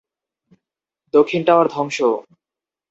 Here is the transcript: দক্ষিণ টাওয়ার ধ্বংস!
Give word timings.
দক্ষিণ 1.13 1.41
টাওয়ার 1.47 1.67
ধ্বংস! 1.73 1.97